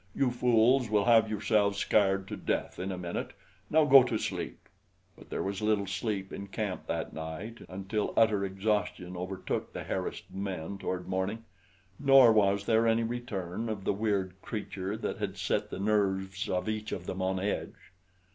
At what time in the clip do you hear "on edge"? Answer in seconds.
17.21-17.91